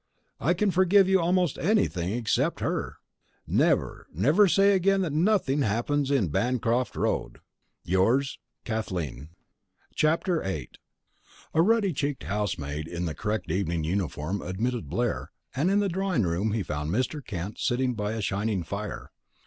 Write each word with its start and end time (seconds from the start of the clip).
I 0.39 0.55
can 0.55 0.71
forgive 0.71 1.07
you 1.07 1.21
almost 1.21 1.59
anything 1.59 2.11
except 2.13 2.59
her! 2.59 2.97
Never, 3.45 4.07
never 4.11 4.47
say 4.47 4.73
again 4.73 5.01
that 5.01 5.13
nothing 5.13 5.61
happens 5.61 6.09
in 6.09 6.29
Bancroft 6.29 6.95
Road! 6.95 7.37
Yours, 7.83 8.39
KATHLEEN. 8.65 9.29
VIII 9.95 10.69
A 11.53 11.61
ruddy 11.61 11.93
cheeked 11.93 12.23
housemaid 12.23 12.87
in 12.87 13.05
the 13.05 13.13
correct 13.13 13.51
evening 13.51 13.83
uniform 13.83 14.41
admitted 14.41 14.89
Blair, 14.89 15.29
and 15.55 15.69
in 15.69 15.81
the 15.81 15.87
drawing 15.87 16.23
room 16.23 16.53
he 16.53 16.63
found 16.63 16.89
Mr. 16.89 17.23
Kent 17.23 17.59
sitting 17.59 17.93
by 17.93 18.13
a 18.13 18.21
shining 18.21 18.63
fire. 18.63 19.11